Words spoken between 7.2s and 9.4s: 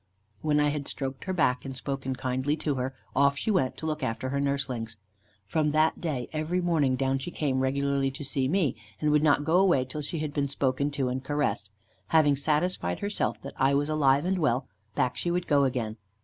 came regularly to see me, and would